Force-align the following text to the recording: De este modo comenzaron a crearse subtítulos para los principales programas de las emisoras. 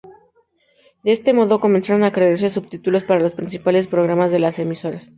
De 1.03 1.11
este 1.11 1.31
modo 1.31 1.59
comenzaron 1.59 2.03
a 2.03 2.11
crearse 2.11 2.49
subtítulos 2.49 3.03
para 3.03 3.19
los 3.21 3.33
principales 3.33 3.85
programas 3.85 4.31
de 4.31 4.39
las 4.39 4.57
emisoras. 4.57 5.09